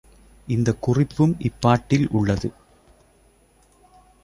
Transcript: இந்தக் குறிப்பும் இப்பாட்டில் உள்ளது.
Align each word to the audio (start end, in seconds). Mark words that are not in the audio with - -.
இந்தக் 0.47 0.81
குறிப்பும் 0.81 1.35
இப்பாட்டில் 1.39 2.07
உள்ளது. 2.11 2.51